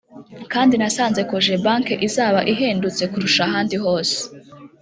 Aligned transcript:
kandi 0.53 0.73
nasanze 0.81 1.21
Cogebanque 1.29 1.93
izaba 2.07 2.39
ihendutse 2.51 3.03
kurusha 3.11 3.41
ahandi 3.47 3.75
hose 3.83 4.17